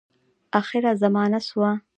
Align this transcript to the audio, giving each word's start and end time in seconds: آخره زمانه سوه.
آخره 0.59 0.91
زمانه 1.01 1.39
سوه. 1.47 1.71